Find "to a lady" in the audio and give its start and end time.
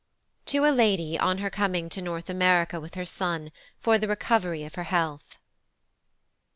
0.47-1.19